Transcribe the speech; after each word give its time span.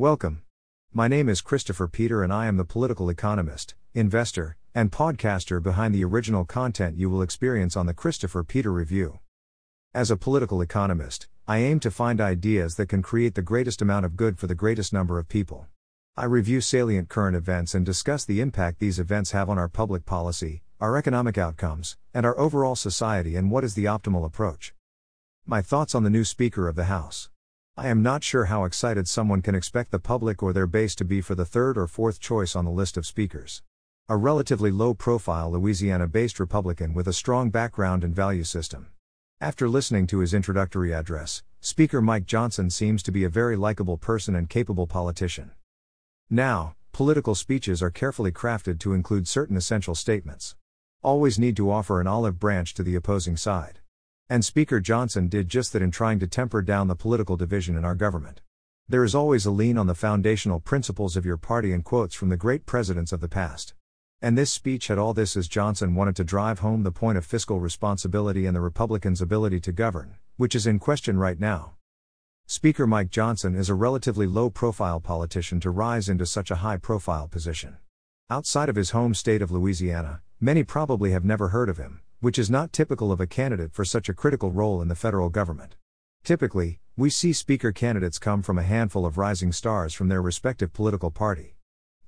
Welcome. 0.00 0.44
My 0.94 1.08
name 1.08 1.28
is 1.28 1.42
Christopher 1.42 1.86
Peter, 1.86 2.22
and 2.22 2.32
I 2.32 2.46
am 2.46 2.56
the 2.56 2.64
political 2.64 3.10
economist, 3.10 3.74
investor, 3.92 4.56
and 4.74 4.90
podcaster 4.90 5.62
behind 5.62 5.94
the 5.94 6.06
original 6.06 6.46
content 6.46 6.96
you 6.96 7.10
will 7.10 7.20
experience 7.20 7.76
on 7.76 7.84
the 7.84 7.92
Christopher 7.92 8.42
Peter 8.42 8.72
Review. 8.72 9.18
As 9.92 10.10
a 10.10 10.16
political 10.16 10.62
economist, 10.62 11.28
I 11.46 11.58
aim 11.58 11.80
to 11.80 11.90
find 11.90 12.18
ideas 12.18 12.76
that 12.76 12.88
can 12.88 13.02
create 13.02 13.34
the 13.34 13.42
greatest 13.42 13.82
amount 13.82 14.06
of 14.06 14.16
good 14.16 14.38
for 14.38 14.46
the 14.46 14.54
greatest 14.54 14.90
number 14.90 15.18
of 15.18 15.28
people. 15.28 15.66
I 16.16 16.24
review 16.24 16.62
salient 16.62 17.10
current 17.10 17.36
events 17.36 17.74
and 17.74 17.84
discuss 17.84 18.24
the 18.24 18.40
impact 18.40 18.78
these 18.78 18.98
events 18.98 19.32
have 19.32 19.50
on 19.50 19.58
our 19.58 19.68
public 19.68 20.06
policy, 20.06 20.62
our 20.80 20.96
economic 20.96 21.36
outcomes, 21.36 21.98
and 22.14 22.24
our 22.24 22.38
overall 22.38 22.74
society 22.74 23.36
and 23.36 23.50
what 23.50 23.64
is 23.64 23.74
the 23.74 23.84
optimal 23.84 24.24
approach. 24.24 24.72
My 25.44 25.60
thoughts 25.60 25.94
on 25.94 26.04
the 26.04 26.08
new 26.08 26.24
Speaker 26.24 26.68
of 26.68 26.74
the 26.74 26.84
House. 26.84 27.28
I 27.76 27.88
am 27.88 28.02
not 28.02 28.22
sure 28.22 28.44
how 28.44 28.64
excited 28.64 29.08
someone 29.08 29.40
can 29.40 29.54
expect 29.54 29.90
the 29.90 29.98
public 29.98 30.42
or 30.42 30.52
their 30.52 30.66
base 30.66 30.94
to 30.96 31.04
be 31.04 31.22
for 31.22 31.34
the 31.34 31.46
third 31.46 31.78
or 31.78 31.86
fourth 31.86 32.20
choice 32.20 32.54
on 32.54 32.66
the 32.66 32.70
list 32.70 32.98
of 32.98 33.06
speakers. 33.06 33.62
A 34.06 34.18
relatively 34.18 34.70
low 34.70 34.92
profile 34.92 35.52
Louisiana 35.52 36.06
based 36.06 36.38
Republican 36.38 36.92
with 36.92 37.08
a 37.08 37.14
strong 37.14 37.48
background 37.48 38.04
and 38.04 38.14
value 38.14 38.44
system. 38.44 38.88
After 39.40 39.66
listening 39.66 40.06
to 40.08 40.18
his 40.18 40.34
introductory 40.34 40.92
address, 40.92 41.42
Speaker 41.60 42.02
Mike 42.02 42.26
Johnson 42.26 42.68
seems 42.68 43.02
to 43.02 43.12
be 43.12 43.24
a 43.24 43.30
very 43.30 43.56
likable 43.56 43.96
person 43.96 44.34
and 44.34 44.50
capable 44.50 44.86
politician. 44.86 45.52
Now, 46.28 46.74
political 46.92 47.34
speeches 47.34 47.82
are 47.82 47.90
carefully 47.90 48.30
crafted 48.30 48.78
to 48.80 48.92
include 48.92 49.26
certain 49.26 49.56
essential 49.56 49.94
statements. 49.94 50.54
Always 51.02 51.38
need 51.38 51.56
to 51.56 51.70
offer 51.70 51.98
an 51.98 52.06
olive 52.06 52.38
branch 52.38 52.74
to 52.74 52.82
the 52.82 52.94
opposing 52.94 53.38
side. 53.38 53.80
And 54.30 54.44
Speaker 54.44 54.78
Johnson 54.78 55.26
did 55.26 55.48
just 55.48 55.72
that 55.72 55.82
in 55.82 55.90
trying 55.90 56.20
to 56.20 56.26
temper 56.28 56.62
down 56.62 56.86
the 56.86 56.94
political 56.94 57.36
division 57.36 57.76
in 57.76 57.84
our 57.84 57.96
government. 57.96 58.42
There 58.88 59.02
is 59.02 59.12
always 59.12 59.44
a 59.44 59.50
lean 59.50 59.76
on 59.76 59.88
the 59.88 59.94
foundational 59.96 60.60
principles 60.60 61.16
of 61.16 61.26
your 61.26 61.36
party 61.36 61.72
and 61.72 61.84
quotes 61.84 62.14
from 62.14 62.28
the 62.28 62.36
great 62.36 62.64
presidents 62.64 63.10
of 63.10 63.20
the 63.20 63.26
past. 63.26 63.74
And 64.22 64.38
this 64.38 64.52
speech 64.52 64.86
had 64.86 64.98
all 64.98 65.14
this 65.14 65.36
as 65.36 65.48
Johnson 65.48 65.96
wanted 65.96 66.14
to 66.14 66.22
drive 66.22 66.60
home 66.60 66.84
the 66.84 66.92
point 66.92 67.18
of 67.18 67.26
fiscal 67.26 67.58
responsibility 67.58 68.46
and 68.46 68.54
the 68.54 68.60
Republicans' 68.60 69.20
ability 69.20 69.58
to 69.62 69.72
govern, 69.72 70.14
which 70.36 70.54
is 70.54 70.64
in 70.64 70.78
question 70.78 71.18
right 71.18 71.40
now. 71.40 71.72
Speaker 72.46 72.86
Mike 72.86 73.10
Johnson 73.10 73.56
is 73.56 73.68
a 73.68 73.74
relatively 73.74 74.28
low 74.28 74.48
profile 74.48 75.00
politician 75.00 75.58
to 75.58 75.70
rise 75.70 76.08
into 76.08 76.24
such 76.24 76.52
a 76.52 76.62
high 76.62 76.76
profile 76.76 77.26
position. 77.26 77.78
Outside 78.30 78.68
of 78.68 78.76
his 78.76 78.90
home 78.90 79.12
state 79.12 79.42
of 79.42 79.50
Louisiana, 79.50 80.20
many 80.38 80.62
probably 80.62 81.10
have 81.10 81.24
never 81.24 81.48
heard 81.48 81.68
of 81.68 81.78
him, 81.78 82.02
which 82.20 82.38
is 82.38 82.50
not 82.50 82.72
typical 82.72 83.10
of 83.10 83.20
a 83.20 83.26
candidate 83.26 83.72
for 83.72 83.84
such 83.84 84.08
a 84.08 84.14
critical 84.14 84.50
role 84.50 84.82
in 84.82 84.88
the 84.88 84.94
federal 84.94 85.30
government. 85.30 85.74
Typically, 86.22 86.78
we 86.96 87.08
see 87.08 87.32
speaker 87.32 87.72
candidates 87.72 88.18
come 88.18 88.42
from 88.42 88.58
a 88.58 88.62
handful 88.62 89.06
of 89.06 89.16
rising 89.16 89.52
stars 89.52 89.94
from 89.94 90.08
their 90.08 90.20
respective 90.20 90.72
political 90.72 91.10
party. 91.10 91.56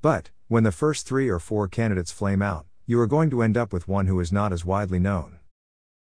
But, 0.02 0.30
when 0.48 0.64
the 0.64 0.72
first 0.72 1.06
three 1.06 1.30
or 1.30 1.38
four 1.38 1.66
candidates 1.66 2.12
flame 2.12 2.42
out, 2.42 2.66
you 2.84 3.00
are 3.00 3.06
going 3.06 3.30
to 3.30 3.42
end 3.42 3.56
up 3.56 3.72
with 3.72 3.88
one 3.88 4.06
who 4.06 4.20
is 4.20 4.30
not 4.30 4.52
as 4.52 4.66
widely 4.66 4.98
known. 4.98 5.38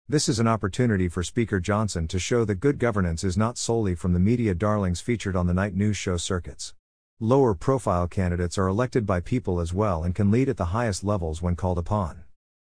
This 0.09 0.27
is 0.27 0.37
an 0.37 0.49
opportunity 0.49 1.07
for 1.07 1.23
Speaker 1.23 1.61
Johnson 1.61 2.09
to 2.09 2.19
show 2.19 2.43
that 2.43 2.55
good 2.55 2.77
governance 2.77 3.23
is 3.23 3.37
not 3.37 3.57
solely 3.57 3.95
from 3.95 4.11
the 4.11 4.19
media 4.19 4.53
darlings 4.53 4.99
featured 4.99 5.37
on 5.37 5.47
the 5.47 5.53
night 5.53 5.75
news 5.75 5.95
show 5.95 6.17
circuits. 6.17 6.73
Lower 7.21 7.53
profile 7.53 8.09
candidates 8.09 8.57
are 8.57 8.67
elected 8.67 9.05
by 9.05 9.21
people 9.21 9.61
as 9.61 9.73
well 9.73 10.03
and 10.03 10.13
can 10.13 10.29
lead 10.29 10.49
at 10.49 10.57
the 10.57 10.73
highest 10.75 11.05
levels 11.05 11.41
when 11.41 11.55
called 11.55 11.77
upon. 11.77 12.25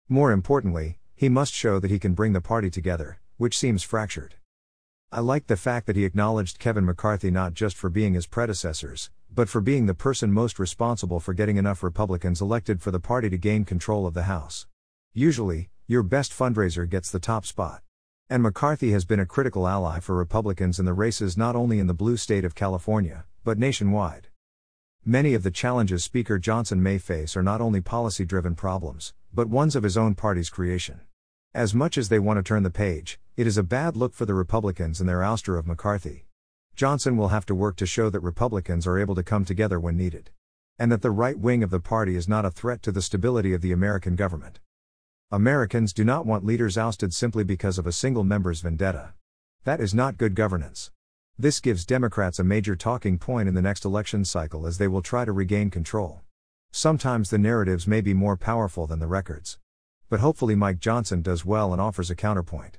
More 0.08 0.30
importantly, 0.30 0.98
he 1.16 1.28
must 1.28 1.52
show 1.52 1.78
that 1.78 1.90
he 1.90 1.98
can 1.98 2.14
bring 2.14 2.32
the 2.32 2.40
party 2.40 2.70
together, 2.70 3.18
which 3.36 3.58
seems 3.58 3.82
fractured. 3.82 4.34
I 5.12 5.20
like 5.20 5.46
the 5.46 5.56
fact 5.56 5.86
that 5.86 5.96
he 5.96 6.04
acknowledged 6.04 6.58
Kevin 6.58 6.84
McCarthy 6.84 7.30
not 7.30 7.54
just 7.54 7.76
for 7.76 7.88
being 7.88 8.14
his 8.14 8.26
predecessors, 8.26 9.10
but 9.32 9.48
for 9.48 9.60
being 9.60 9.86
the 9.86 9.94
person 9.94 10.32
most 10.32 10.58
responsible 10.58 11.20
for 11.20 11.34
getting 11.34 11.56
enough 11.56 11.82
Republicans 11.82 12.40
elected 12.40 12.82
for 12.82 12.90
the 12.90 13.00
party 13.00 13.30
to 13.30 13.38
gain 13.38 13.64
control 13.64 14.06
of 14.06 14.14
the 14.14 14.24
House. 14.24 14.66
Usually, 15.12 15.70
your 15.86 16.02
best 16.02 16.32
fundraiser 16.32 16.88
gets 16.88 17.10
the 17.10 17.20
top 17.20 17.46
spot. 17.46 17.82
And 18.28 18.42
McCarthy 18.42 18.90
has 18.92 19.04
been 19.04 19.20
a 19.20 19.26
critical 19.26 19.68
ally 19.68 20.00
for 20.00 20.16
Republicans 20.16 20.78
in 20.78 20.84
the 20.84 20.94
races 20.94 21.36
not 21.36 21.54
only 21.54 21.78
in 21.78 21.86
the 21.86 21.94
blue 21.94 22.16
state 22.16 22.44
of 22.44 22.54
California, 22.54 23.24
but 23.44 23.58
nationwide. 23.58 24.28
Many 25.04 25.34
of 25.34 25.42
the 25.42 25.50
challenges 25.50 26.02
Speaker 26.02 26.38
Johnson 26.38 26.82
may 26.82 26.96
face 26.96 27.36
are 27.36 27.42
not 27.42 27.60
only 27.60 27.82
policy 27.82 28.24
driven 28.24 28.54
problems, 28.54 29.12
but 29.34 29.48
ones 29.48 29.74
of 29.74 29.82
his 29.82 29.96
own 29.96 30.14
party's 30.14 30.48
creation. 30.48 31.00
As 31.52 31.74
much 31.74 31.98
as 31.98 32.08
they 32.08 32.18
want 32.18 32.38
to 32.38 32.42
turn 32.42 32.62
the 32.62 32.70
page, 32.70 33.18
it 33.36 33.46
is 33.46 33.58
a 33.58 33.62
bad 33.62 33.96
look 33.96 34.14
for 34.14 34.26
the 34.26 34.34
Republicans 34.34 35.00
and 35.00 35.08
their 35.08 35.20
ouster 35.20 35.58
of 35.58 35.66
McCarthy. 35.66 36.26
Johnson 36.76 37.16
will 37.16 37.28
have 37.28 37.46
to 37.46 37.54
work 37.54 37.76
to 37.76 37.86
show 37.86 38.10
that 38.10 38.20
Republicans 38.20 38.86
are 38.86 38.98
able 38.98 39.14
to 39.14 39.22
come 39.22 39.44
together 39.44 39.78
when 39.78 39.96
needed. 39.96 40.30
And 40.78 40.90
that 40.90 41.02
the 41.02 41.12
right 41.12 41.38
wing 41.38 41.62
of 41.62 41.70
the 41.70 41.78
party 41.78 42.16
is 42.16 42.28
not 42.28 42.44
a 42.44 42.50
threat 42.50 42.82
to 42.82 42.92
the 42.92 43.02
stability 43.02 43.52
of 43.52 43.60
the 43.60 43.70
American 43.70 44.16
government. 44.16 44.58
Americans 45.30 45.92
do 45.92 46.04
not 46.04 46.26
want 46.26 46.44
leaders 46.44 46.76
ousted 46.76 47.14
simply 47.14 47.44
because 47.44 47.78
of 47.78 47.86
a 47.86 47.92
single 47.92 48.24
member's 48.24 48.60
vendetta. 48.60 49.14
That 49.62 49.80
is 49.80 49.94
not 49.94 50.18
good 50.18 50.34
governance. 50.34 50.90
This 51.38 51.60
gives 51.60 51.86
Democrats 51.86 52.40
a 52.40 52.44
major 52.44 52.74
talking 52.74 53.18
point 53.18 53.48
in 53.48 53.54
the 53.54 53.62
next 53.62 53.84
election 53.84 54.24
cycle 54.24 54.66
as 54.66 54.78
they 54.78 54.88
will 54.88 55.02
try 55.02 55.24
to 55.24 55.32
regain 55.32 55.70
control. 55.70 56.23
Sometimes 56.76 57.30
the 57.30 57.38
narratives 57.38 57.86
may 57.86 58.00
be 58.00 58.14
more 58.14 58.36
powerful 58.36 58.88
than 58.88 58.98
the 58.98 59.06
records. 59.06 59.60
But 60.08 60.18
hopefully 60.18 60.56
Mike 60.56 60.80
Johnson 60.80 61.22
does 61.22 61.44
well 61.44 61.70
and 61.70 61.80
offers 61.80 62.10
a 62.10 62.16
counterpoint. 62.16 62.78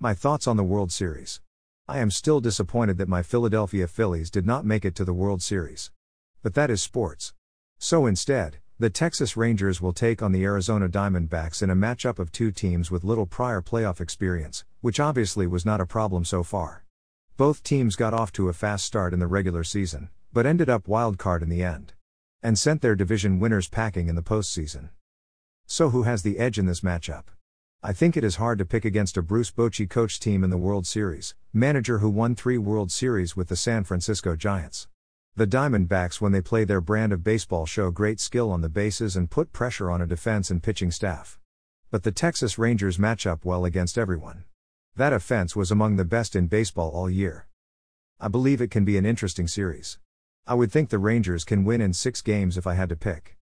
My 0.00 0.14
thoughts 0.14 0.48
on 0.48 0.56
the 0.56 0.64
World 0.64 0.90
Series. 0.90 1.40
I 1.86 2.00
am 2.00 2.10
still 2.10 2.40
disappointed 2.40 2.98
that 2.98 3.08
my 3.08 3.22
Philadelphia 3.22 3.86
Phillies 3.86 4.32
did 4.32 4.46
not 4.46 4.66
make 4.66 4.84
it 4.84 4.96
to 4.96 5.04
the 5.04 5.14
World 5.14 5.42
Series. 5.42 5.92
But 6.42 6.54
that 6.54 6.70
is 6.70 6.82
sports. 6.82 7.34
So 7.78 8.04
instead, 8.04 8.58
the 8.80 8.90
Texas 8.90 9.36
Rangers 9.36 9.80
will 9.80 9.92
take 9.92 10.22
on 10.22 10.32
the 10.32 10.42
Arizona 10.42 10.88
Diamondbacks 10.88 11.62
in 11.62 11.70
a 11.70 11.76
matchup 11.76 12.18
of 12.18 12.32
two 12.32 12.50
teams 12.50 12.90
with 12.90 13.04
little 13.04 13.26
prior 13.26 13.62
playoff 13.62 14.00
experience, 14.00 14.64
which 14.80 14.98
obviously 14.98 15.46
was 15.46 15.64
not 15.64 15.80
a 15.80 15.86
problem 15.86 16.24
so 16.24 16.42
far. 16.42 16.84
Both 17.36 17.62
teams 17.62 17.94
got 17.94 18.12
off 18.12 18.32
to 18.32 18.48
a 18.48 18.52
fast 18.52 18.84
start 18.84 19.14
in 19.14 19.20
the 19.20 19.28
regular 19.28 19.62
season, 19.62 20.08
but 20.32 20.46
ended 20.46 20.68
up 20.68 20.88
wild 20.88 21.16
card 21.16 21.44
in 21.44 21.48
the 21.48 21.62
end. 21.62 21.92
And 22.42 22.58
sent 22.58 22.82
their 22.82 22.94
division 22.94 23.40
winners 23.40 23.68
packing 23.68 24.08
in 24.08 24.14
the 24.14 24.22
postseason. 24.22 24.90
So, 25.66 25.90
who 25.90 26.04
has 26.04 26.22
the 26.22 26.38
edge 26.38 26.58
in 26.58 26.66
this 26.66 26.80
matchup? 26.80 27.24
I 27.82 27.92
think 27.92 28.16
it 28.16 28.24
is 28.24 28.36
hard 28.36 28.58
to 28.58 28.64
pick 28.64 28.84
against 28.84 29.16
a 29.16 29.22
Bruce 29.22 29.50
Bochy 29.50 29.88
coach 29.88 30.18
team 30.18 30.42
in 30.42 30.50
the 30.50 30.56
World 30.56 30.86
Series, 30.86 31.34
manager 31.52 31.98
who 31.98 32.08
won 32.08 32.34
three 32.34 32.58
World 32.58 32.90
Series 32.90 33.36
with 33.36 33.48
the 33.48 33.56
San 33.56 33.84
Francisco 33.84 34.34
Giants. 34.34 34.88
The 35.36 35.46
Diamondbacks, 35.46 36.20
when 36.20 36.32
they 36.32 36.40
play 36.40 36.64
their 36.64 36.80
brand 36.80 37.12
of 37.12 37.22
baseball, 37.22 37.66
show 37.66 37.90
great 37.90 38.20
skill 38.20 38.50
on 38.50 38.60
the 38.60 38.68
bases 38.68 39.16
and 39.16 39.30
put 39.30 39.52
pressure 39.52 39.90
on 39.90 40.00
a 40.00 40.06
defense 40.06 40.50
and 40.50 40.62
pitching 40.62 40.90
staff. 40.90 41.38
But 41.90 42.04
the 42.04 42.10
Texas 42.10 42.58
Rangers 42.58 42.98
match 42.98 43.26
up 43.26 43.44
well 43.44 43.64
against 43.64 43.98
everyone. 43.98 44.44
That 44.96 45.12
offense 45.12 45.54
was 45.54 45.70
among 45.70 45.96
the 45.96 46.04
best 46.04 46.34
in 46.34 46.46
baseball 46.46 46.90
all 46.90 47.10
year. 47.10 47.46
I 48.18 48.28
believe 48.28 48.62
it 48.62 48.70
can 48.70 48.86
be 48.86 48.96
an 48.96 49.04
interesting 49.04 49.46
series. 49.46 49.98
I 50.48 50.54
would 50.54 50.70
think 50.70 50.90
the 50.90 50.98
Rangers 51.00 51.44
can 51.44 51.64
win 51.64 51.80
in 51.80 51.92
six 51.92 52.22
games 52.22 52.56
if 52.56 52.68
I 52.68 52.74
had 52.74 52.88
to 52.90 52.96
pick. 52.96 53.36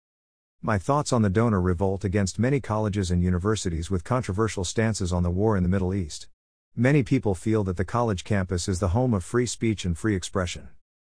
My 0.62 0.78
thoughts 0.78 1.12
on 1.12 1.24
the 1.24 1.32
donor 1.32 1.60
revolt 1.60 2.04
against 2.04 2.38
many 2.38 2.60
colleges 2.60 3.10
and 3.10 3.24
universities 3.24 3.90
with 3.90 4.04
controversial 4.04 4.64
stances 4.64 5.12
on 5.12 5.24
the 5.24 5.32
war 5.32 5.58
in 5.58 5.64
the 5.64 5.70
Middle 5.70 5.96
East. 5.96 6.28
Many 6.76 7.02
people 7.02 7.34
feel 7.34 7.64
that 7.64 7.78
the 7.78 7.86
college 7.86 8.24
campus 8.24 8.68
is 8.68 8.80
the 8.80 8.90
home 8.90 9.16
of 9.16 9.24
free 9.24 9.48
speech 9.48 9.84
and 9.84 9.98
free 9.98 10.16
expression. 10.16 10.70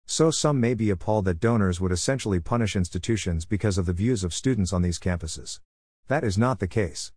So 0.07 0.31
some 0.31 0.59
may 0.59 0.73
be 0.73 0.89
appalled 0.89 1.25
that 1.25 1.39
donors 1.39 1.79
would 1.79 1.91
essentially 1.91 2.39
punish 2.39 2.75
institutions 2.75 3.45
because 3.45 3.77
of 3.77 3.85
the 3.85 3.93
views 3.93 4.23
of 4.23 4.33
students 4.33 4.73
on 4.73 4.81
these 4.81 4.97
campuses. 4.97 5.59
That 6.07 6.23
is 6.23 6.35
not 6.35 6.57
the 6.57 6.67
case. 6.67 7.11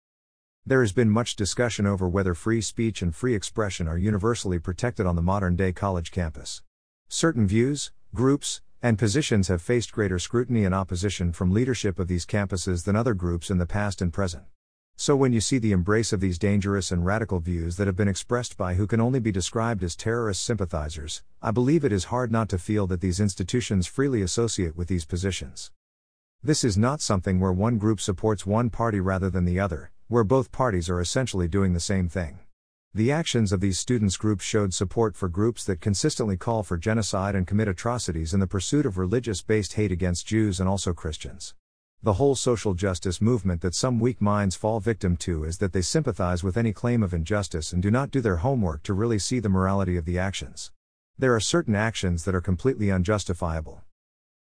There 0.66 0.82
has 0.82 0.92
been 0.92 1.08
much 1.08 1.36
discussion 1.36 1.86
over 1.86 2.06
whether 2.06 2.34
free 2.34 2.60
speech 2.60 3.00
and 3.00 3.16
free 3.16 3.34
expression 3.34 3.88
are 3.88 3.96
universally 3.96 4.58
protected 4.58 5.06
on 5.06 5.16
the 5.16 5.22
modern 5.22 5.56
day 5.56 5.72
college 5.72 6.10
campus. 6.10 6.60
Certain 7.08 7.46
views, 7.46 7.92
groups, 8.14 8.60
and 8.82 8.98
positions 8.98 9.48
have 9.48 9.60
faced 9.60 9.92
greater 9.92 10.18
scrutiny 10.18 10.64
and 10.64 10.74
opposition 10.74 11.32
from 11.32 11.52
leadership 11.52 11.98
of 11.98 12.08
these 12.08 12.24
campuses 12.24 12.84
than 12.84 12.96
other 12.96 13.14
groups 13.14 13.50
in 13.50 13.58
the 13.58 13.66
past 13.66 14.00
and 14.00 14.12
present. 14.12 14.44
So, 14.96 15.14
when 15.14 15.32
you 15.32 15.40
see 15.40 15.58
the 15.58 15.72
embrace 15.72 16.12
of 16.12 16.20
these 16.20 16.38
dangerous 16.38 16.90
and 16.90 17.06
radical 17.06 17.38
views 17.38 17.76
that 17.76 17.86
have 17.86 17.96
been 17.96 18.08
expressed 18.08 18.56
by 18.56 18.74
who 18.74 18.86
can 18.86 19.00
only 19.00 19.20
be 19.20 19.30
described 19.30 19.84
as 19.84 19.94
terrorist 19.94 20.42
sympathizers, 20.42 21.22
I 21.40 21.52
believe 21.52 21.84
it 21.84 21.92
is 21.92 22.04
hard 22.04 22.32
not 22.32 22.48
to 22.48 22.58
feel 22.58 22.86
that 22.88 23.00
these 23.00 23.20
institutions 23.20 23.86
freely 23.86 24.22
associate 24.22 24.76
with 24.76 24.88
these 24.88 25.04
positions. 25.04 25.70
This 26.42 26.64
is 26.64 26.76
not 26.76 27.00
something 27.00 27.38
where 27.38 27.52
one 27.52 27.78
group 27.78 28.00
supports 28.00 28.46
one 28.46 28.70
party 28.70 29.00
rather 29.00 29.30
than 29.30 29.44
the 29.44 29.60
other, 29.60 29.90
where 30.08 30.24
both 30.24 30.50
parties 30.50 30.88
are 30.88 31.00
essentially 31.00 31.46
doing 31.46 31.74
the 31.74 31.80
same 31.80 32.08
thing. 32.08 32.38
The 32.94 33.12
actions 33.12 33.52
of 33.52 33.60
these 33.60 33.78
students' 33.78 34.16
groups 34.16 34.44
showed 34.44 34.72
support 34.72 35.14
for 35.14 35.28
groups 35.28 35.62
that 35.64 35.80
consistently 35.80 36.38
call 36.38 36.62
for 36.62 36.78
genocide 36.78 37.34
and 37.34 37.46
commit 37.46 37.68
atrocities 37.68 38.32
in 38.32 38.40
the 38.40 38.46
pursuit 38.46 38.86
of 38.86 38.96
religious 38.96 39.42
based 39.42 39.74
hate 39.74 39.92
against 39.92 40.26
Jews 40.26 40.58
and 40.58 40.66
also 40.66 40.94
Christians. 40.94 41.54
The 42.02 42.14
whole 42.14 42.34
social 42.34 42.74
justice 42.74 43.20
movement 43.20 43.60
that 43.60 43.74
some 43.74 44.00
weak 44.00 44.22
minds 44.22 44.56
fall 44.56 44.80
victim 44.80 45.16
to 45.18 45.44
is 45.44 45.58
that 45.58 45.72
they 45.72 45.82
sympathize 45.82 46.42
with 46.42 46.56
any 46.56 46.72
claim 46.72 47.02
of 47.02 47.12
injustice 47.12 47.72
and 47.72 47.82
do 47.82 47.90
not 47.90 48.10
do 48.10 48.20
their 48.20 48.36
homework 48.36 48.82
to 48.84 48.94
really 48.94 49.18
see 49.18 49.38
the 49.38 49.48
morality 49.48 49.96
of 49.96 50.04
the 50.06 50.18
actions. 50.18 50.70
There 51.18 51.34
are 51.34 51.40
certain 51.40 51.74
actions 51.74 52.24
that 52.24 52.34
are 52.36 52.40
completely 52.40 52.90
unjustifiable. 52.90 53.82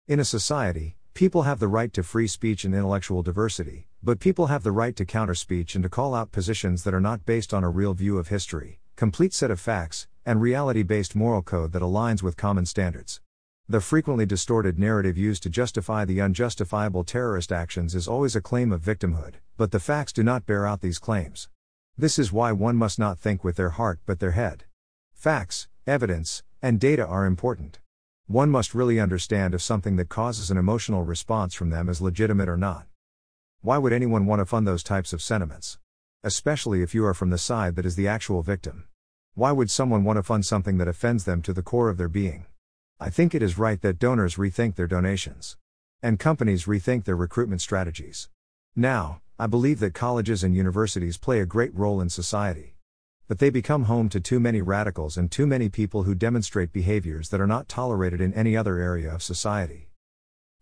In 0.06 0.20
a 0.20 0.24
society, 0.24 0.97
people 1.18 1.42
have 1.42 1.58
the 1.58 1.66
right 1.66 1.92
to 1.92 2.00
free 2.00 2.28
speech 2.28 2.64
and 2.64 2.72
intellectual 2.72 3.24
diversity, 3.24 3.88
but 4.04 4.20
people 4.20 4.46
have 4.46 4.62
the 4.62 4.70
right 4.70 4.94
to 4.94 5.04
counter 5.04 5.34
speech 5.34 5.74
and 5.74 5.82
to 5.82 5.88
call 5.88 6.14
out 6.14 6.30
positions 6.30 6.84
that 6.84 6.94
are 6.94 7.00
not 7.00 7.26
based 7.26 7.52
on 7.52 7.64
a 7.64 7.68
real 7.68 7.92
view 7.92 8.18
of 8.18 8.28
history, 8.28 8.78
complete 8.94 9.34
set 9.34 9.50
of 9.50 9.58
facts, 9.58 10.06
and 10.24 10.40
reality 10.40 10.84
based 10.84 11.16
moral 11.16 11.42
code 11.42 11.72
that 11.72 11.82
aligns 11.82 12.22
with 12.22 12.36
common 12.36 12.64
standards. 12.64 13.20
The 13.68 13.80
frequently 13.80 14.26
distorted 14.26 14.78
narrative 14.78 15.18
used 15.18 15.42
to 15.42 15.50
justify 15.50 16.04
the 16.04 16.20
unjustifiable 16.20 17.02
terrorist 17.02 17.50
actions 17.50 17.96
is 17.96 18.06
always 18.06 18.36
a 18.36 18.40
claim 18.40 18.70
of 18.70 18.80
victimhood, 18.80 19.40
but 19.56 19.72
the 19.72 19.80
facts 19.80 20.12
do 20.12 20.22
not 20.22 20.46
bear 20.46 20.68
out 20.68 20.82
these 20.82 21.00
claims. 21.00 21.48
This 21.96 22.20
is 22.20 22.32
why 22.32 22.52
one 22.52 22.76
must 22.76 22.96
not 22.96 23.18
think 23.18 23.42
with 23.42 23.56
their 23.56 23.70
heart 23.70 23.98
but 24.06 24.20
their 24.20 24.38
head. 24.38 24.66
Facts, 25.14 25.66
evidence, 25.84 26.44
and 26.62 26.78
data 26.78 27.04
are 27.04 27.26
important. 27.26 27.80
One 28.28 28.50
must 28.50 28.74
really 28.74 29.00
understand 29.00 29.54
if 29.54 29.62
something 29.62 29.96
that 29.96 30.10
causes 30.10 30.50
an 30.50 30.58
emotional 30.58 31.02
response 31.02 31.54
from 31.54 31.70
them 31.70 31.88
is 31.88 32.02
legitimate 32.02 32.46
or 32.46 32.58
not. 32.58 32.84
Why 33.62 33.78
would 33.78 33.90
anyone 33.90 34.26
want 34.26 34.40
to 34.40 34.44
fund 34.44 34.66
those 34.66 34.82
types 34.82 35.14
of 35.14 35.22
sentiments? 35.22 35.78
Especially 36.22 36.82
if 36.82 36.94
you 36.94 37.06
are 37.06 37.14
from 37.14 37.30
the 37.30 37.38
side 37.38 37.74
that 37.76 37.86
is 37.86 37.96
the 37.96 38.06
actual 38.06 38.42
victim. 38.42 38.84
Why 39.32 39.52
would 39.52 39.70
someone 39.70 40.04
want 40.04 40.18
to 40.18 40.22
fund 40.22 40.44
something 40.44 40.76
that 40.76 40.88
offends 40.88 41.24
them 41.24 41.40
to 41.40 41.54
the 41.54 41.62
core 41.62 41.88
of 41.88 41.96
their 41.96 42.10
being? 42.10 42.44
I 43.00 43.08
think 43.08 43.34
it 43.34 43.42
is 43.42 43.56
right 43.56 43.80
that 43.80 43.98
donors 43.98 44.34
rethink 44.36 44.74
their 44.74 44.86
donations. 44.86 45.56
And 46.02 46.18
companies 46.18 46.66
rethink 46.66 47.04
their 47.04 47.16
recruitment 47.16 47.62
strategies. 47.62 48.28
Now, 48.76 49.22
I 49.38 49.46
believe 49.46 49.80
that 49.80 49.94
colleges 49.94 50.44
and 50.44 50.54
universities 50.54 51.16
play 51.16 51.40
a 51.40 51.46
great 51.46 51.74
role 51.74 51.98
in 51.98 52.10
society. 52.10 52.74
But 53.28 53.38
they 53.38 53.50
become 53.50 53.84
home 53.84 54.08
to 54.08 54.20
too 54.20 54.40
many 54.40 54.62
radicals 54.62 55.18
and 55.18 55.30
too 55.30 55.46
many 55.46 55.68
people 55.68 56.04
who 56.04 56.14
demonstrate 56.14 56.72
behaviors 56.72 57.28
that 57.28 57.40
are 57.40 57.46
not 57.46 57.68
tolerated 57.68 58.22
in 58.22 58.32
any 58.32 58.56
other 58.56 58.78
area 58.78 59.14
of 59.14 59.22
society. 59.22 59.90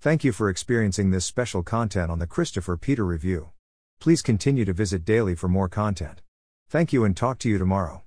Thank 0.00 0.24
you 0.24 0.32
for 0.32 0.50
experiencing 0.50 1.10
this 1.10 1.24
special 1.24 1.62
content 1.62 2.10
on 2.10 2.18
the 2.18 2.26
Christopher 2.26 2.76
Peter 2.76 3.04
Review. 3.04 3.50
Please 4.00 4.20
continue 4.20 4.64
to 4.64 4.72
visit 4.72 5.04
daily 5.04 5.36
for 5.36 5.48
more 5.48 5.68
content. 5.68 6.22
Thank 6.68 6.92
you 6.92 7.04
and 7.04 7.16
talk 7.16 7.38
to 7.38 7.48
you 7.48 7.56
tomorrow. 7.56 8.02